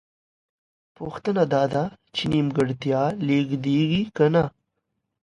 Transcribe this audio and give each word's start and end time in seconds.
پوښتنه 0.97 1.41
دا 1.53 1.63
ده 1.73 1.83
چې 2.15 2.23
نیمګړتیا 2.31 3.01
لېږدېږي 3.27 4.03
که 4.15 4.25
نه؟ 4.33 4.43